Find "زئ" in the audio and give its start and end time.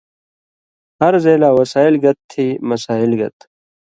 1.23-1.35